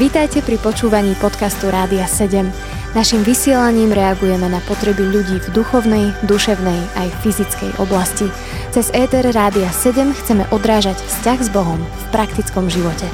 [0.00, 2.48] Vítajte pri počúvaní podcastu Rádia 7.
[2.90, 8.26] Naším vysielaním reagujeme na potreby ľudí v duchovnej, duševnej aj fyzickej oblasti.
[8.74, 13.06] Cez ETR Rádia 7 chceme odrážať vzťah s Bohom v praktickom živote.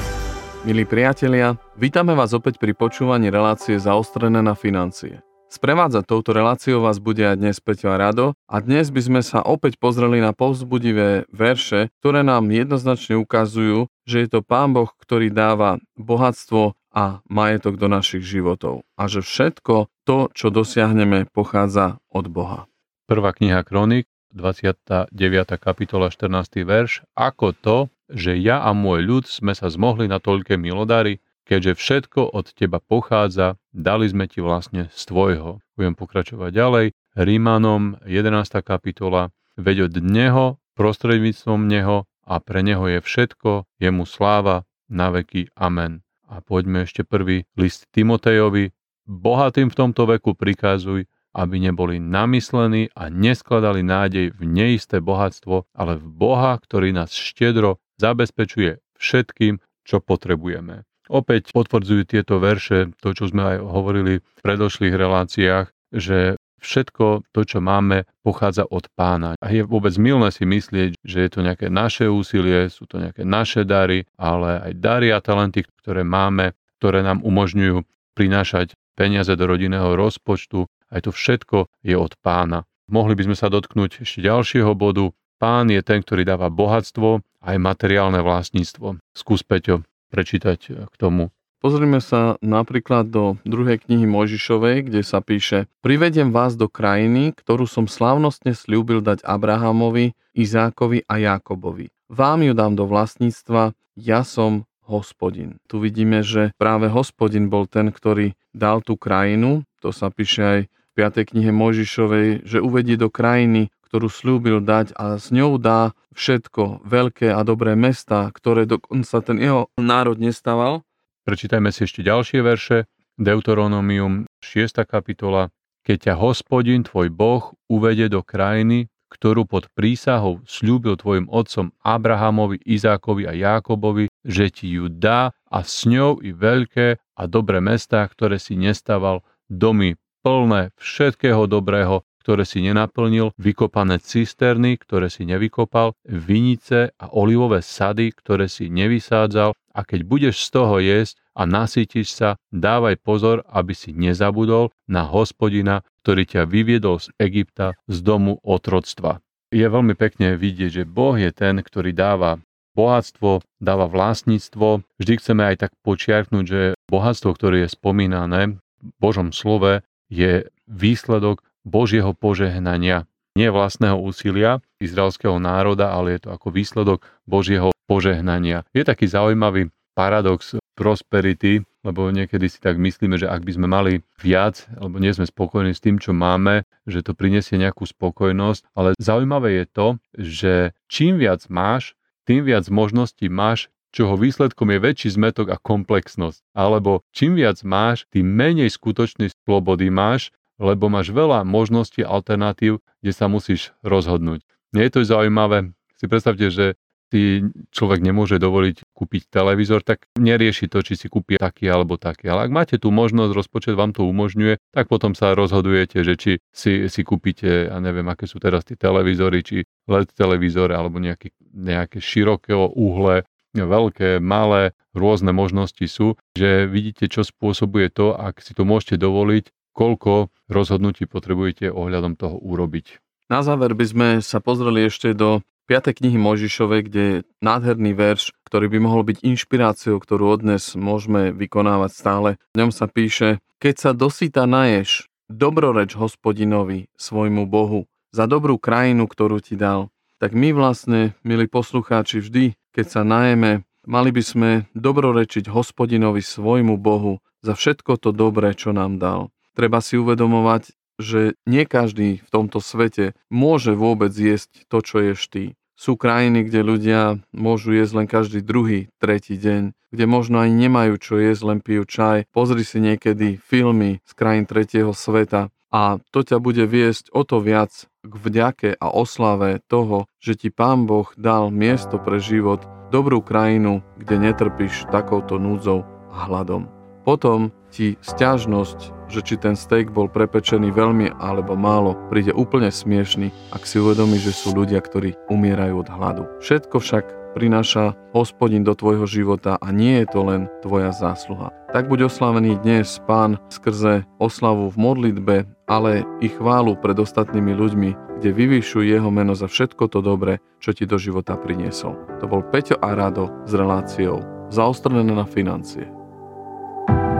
[0.65, 5.26] Milí priatelia, vítame vás opäť pri počúvaní relácie zaostrené na financie.
[5.47, 9.39] Sprevádzať touto reláciou vás bude aj dnes Peťo a Rado a dnes by sme sa
[9.39, 15.31] opäť pozreli na povzbudivé verše, ktoré nám jednoznačne ukazujú, že je to Pán Boh, ktorý
[15.31, 22.27] dáva bohatstvo a majetok do našich životov a že všetko to, čo dosiahneme, pochádza od
[22.27, 22.67] Boha.
[23.07, 25.15] Prvá kniha Kronik, 29.
[25.55, 26.67] kapitola, 14.
[26.67, 27.07] verš.
[27.15, 32.35] Ako to, že ja a môj ľud sme sa zmohli na toľké milodary, keďže všetko
[32.35, 35.61] od teba pochádza, dali sme ti vlastne z tvojho.
[35.77, 36.85] Budem pokračovať ďalej.
[37.13, 38.65] Rímanom 11.
[38.65, 45.53] kapitola, veď od Neho, prostredníctvom Neho a pre Neho je všetko, jemu sláva na veky.
[45.53, 46.01] Amen.
[46.27, 48.73] A poďme ešte prvý list Timotejovi.
[49.07, 55.95] Bohatým v tomto veku prikazuj, aby neboli namyslení a neskladali nádej v neisté bohatstvo, ale
[55.95, 60.83] v Boha, ktorý nás štedro zabezpečuje všetkým, čo potrebujeme.
[61.07, 67.41] Opäť potvrdzujú tieto verše to, čo sme aj hovorili v predošlých reláciách, že všetko to,
[67.47, 69.37] čo máme, pochádza od pána.
[69.39, 73.23] A je vôbec milné si myslieť, že je to nejaké naše úsilie, sú to nejaké
[73.23, 77.85] naše dary, ale aj dary a talenty, ktoré máme, ktoré nám umožňujú
[78.17, 80.65] prinášať peniaze do rodinného rozpočtu.
[80.89, 82.65] Aj to všetko je od pána.
[82.89, 85.11] Mohli by sme sa dotknúť ešte ďalšieho bodu.
[85.37, 88.97] Pán je ten, ktorý dáva bohatstvo aj materiálne vlastníctvo.
[89.13, 91.29] Skús, Peťo, prečítať eh, k tomu.
[91.57, 97.65] Pozrime sa napríklad do druhej knihy Mojžišovej, kde sa píše Privedem vás do krajiny, ktorú
[97.65, 101.89] som slávnostne slúbil dať Abrahamovi, Izákovi a Jákobovi.
[102.13, 105.57] Vám ju dám do vlastníctva, ja som hospodin.
[105.65, 110.59] Tu vidíme, že práve hospodin bol ten, ktorý dal tú krajinu, to sa píše aj
[110.69, 111.33] v 5.
[111.35, 117.31] knihe Mojžišovej, že uvedie do krajiny, ktorú slúbil dať a s ňou dá všetko, veľké
[117.31, 120.83] a dobré mesta, ktoré dokonca ten jeho národ nestával.
[121.23, 122.91] Prečítajme si ešte ďalšie verše.
[123.15, 124.83] Deuteronomium 6.
[124.83, 125.49] kapitola.
[125.87, 132.59] Keď ťa hospodin, tvoj Boh, uvede do krajiny, ktorú pod prísahou slúbil tvojim otcom Abrahamovi,
[132.67, 138.03] Izákovi a Jákobovi, že ti ju dá a s ňou i veľké a dobré mestá,
[138.03, 139.95] ktoré si nestaval, domy
[140.27, 148.11] plné všetkého dobrého, ktoré si nenaplnil, vykopané cisterny, ktoré si nevykopal, vinice a olivové sady,
[148.11, 153.71] ktoré si nevysádzal a keď budeš z toho jesť a nasytiš sa, dávaj pozor, aby
[153.71, 159.23] si nezabudol na hospodina, ktorý ťa vyviedol z Egypta, z domu otroctva.
[159.55, 162.43] Je veľmi pekne vidieť, že Boh je ten, ktorý dáva
[162.75, 164.83] bohatstvo, dáva vlastníctvo.
[164.99, 166.61] Vždy chceme aj tak počiarknúť, že
[166.91, 169.79] bohatstvo, ktoré je spomínané v Božom slove,
[170.11, 173.03] je výsledok Božieho požehnania,
[173.35, 178.63] nie vlastného úsilia izraelského národa, ale je to ako výsledok Božieho požehnania.
[178.71, 183.93] Je taký zaujímavý paradox prosperity, lebo niekedy si tak myslíme, že ak by sme mali
[184.21, 188.93] viac, alebo nie sme spokojní s tým, čo máme, že to prinesie nejakú spokojnosť, ale
[188.97, 190.53] zaujímavé je to, že
[190.87, 196.43] čím viac máš, tým viac možností máš čoho výsledkom je väčší zmetok a komplexnosť.
[196.53, 203.11] Alebo čím viac máš, tým menej skutočnej slobody máš lebo máš veľa možností alternatív, kde
[203.13, 204.41] sa musíš rozhodnúť.
[204.73, 205.71] Nie je to zaujímavé?
[205.97, 207.39] Si predstavte, že si
[207.71, 212.27] človek nemôže dovoliť kúpiť televízor, tak nerieši to, či si kúpi taký alebo taký.
[212.27, 216.31] Ale ak máte tú možnosť, rozpočet vám to umožňuje, tak potom sa rozhodujete, že či
[216.51, 221.31] si, si kúpite, ja neviem, aké sú teraz tie televízory, či LED televízor alebo nejaké,
[221.55, 223.23] nejaké širokého uhle,
[223.55, 229.49] veľké, malé, rôzne možnosti sú, že vidíte, čo spôsobuje to, ak si to môžete dovoliť,
[229.77, 232.97] koľko rozhodnutí potrebujete ohľadom toho urobiť.
[233.29, 235.99] Na záver by sme sa pozreli ešte do 5.
[235.99, 241.91] knihy Mojžišovej, kde je nádherný verš, ktorý by mohol byť inšpiráciou, ktorú odnes môžeme vykonávať
[241.91, 242.29] stále.
[242.55, 247.83] V ňom sa píše, keď sa dosýta naješ, dobroreč hospodinovi, svojmu Bohu,
[248.15, 249.91] za dobrú krajinu, ktorú ti dal.
[250.23, 256.79] Tak my vlastne, milí poslucháči, vždy, keď sa najeme, mali by sme dobrorečiť hospodinovi, svojmu
[256.79, 262.29] Bohu, za všetko to dobré, čo nám dal treba si uvedomovať, že nie každý v
[262.29, 265.45] tomto svete môže vôbec jesť to, čo ješ ty.
[265.77, 267.01] Sú krajiny, kde ľudia
[267.33, 271.85] môžu jesť len každý druhý, tretí deň, kde možno ani nemajú čo jesť, len pijú
[271.85, 272.25] čaj.
[272.33, 277.37] Pozri si niekedy filmy z krajín tretieho sveta a to ťa bude viesť o to
[277.37, 283.21] viac k vďake a oslave toho, že ti Pán Boh dal miesto pre život, dobrú
[283.21, 286.76] krajinu, kde netrpíš takouto núdzou hladom.
[287.07, 293.31] Potom ti stiažnosť, že či ten steak bol prepečený veľmi alebo málo, príde úplne smiešný,
[293.55, 296.27] ak si uvedomíš, že sú ľudia, ktorí umierajú od hladu.
[296.43, 301.55] Všetko však prináša hospodin do tvojho života a nie je to len tvoja zásluha.
[301.71, 305.35] Tak buď oslavený dnes Pán skrze oslavu v modlitbe,
[305.71, 310.75] ale i chválu pred ostatnými ľuďmi, kde vyvyšujú jeho meno za všetko to dobré, čo
[310.75, 311.95] ti do života priniesol.
[312.19, 314.19] To bol Peťo a Rado s reláciou
[314.51, 315.96] Zaostrené na financie.